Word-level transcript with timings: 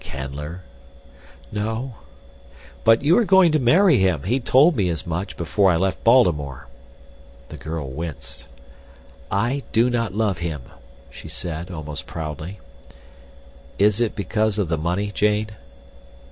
"Canler?" 0.03 0.61
"No." 1.51 1.93
"But 2.83 3.03
you 3.03 3.15
are 3.19 3.23
going 3.23 3.51
to 3.51 3.59
marry 3.59 3.99
him. 3.99 4.23
He 4.23 4.39
told 4.39 4.75
me 4.75 4.89
as 4.89 5.05
much 5.05 5.37
before 5.37 5.69
I 5.69 5.75
left 5.77 6.03
Baltimore." 6.03 6.67
The 7.49 7.57
girl 7.57 7.87
winced. 7.87 8.47
"I 9.29 9.61
do 9.71 9.91
not 9.91 10.15
love 10.15 10.39
him," 10.39 10.63
she 11.11 11.27
said, 11.27 11.69
almost 11.69 12.07
proudly. 12.07 12.59
"Is 13.77 14.01
it 14.01 14.15
because 14.15 14.57
of 14.57 14.69
the 14.69 14.75
money, 14.79 15.11
Jane?" 15.11 15.49